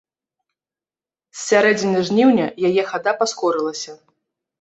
[1.37, 3.91] З сярэдзіны жніўня яе хада паскорылася.